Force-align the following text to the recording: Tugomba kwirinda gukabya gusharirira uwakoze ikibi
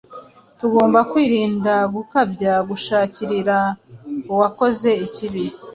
Tugomba 0.59 0.99
kwirinda 1.11 1.73
gukabya 1.95 2.53
gusharirira 2.69 3.57
uwakoze 4.31 4.89
ikibi 5.05 5.45